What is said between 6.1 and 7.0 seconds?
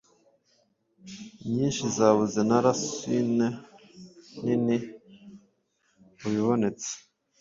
mubibonetse